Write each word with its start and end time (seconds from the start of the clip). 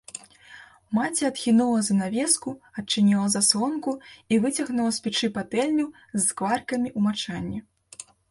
Маці 0.97 1.23
адхінула 1.31 1.79
занавеску, 1.89 2.53
адчыніла 2.83 3.27
заслонку 3.35 3.91
і 4.35 4.39
выцягнула 4.47 4.91
з 4.97 5.05
печы 5.09 5.27
патэльню 5.37 5.87
з 6.17 6.25
скваркамі 6.29 6.89
ў 6.97 6.99
мачанні. 7.09 7.59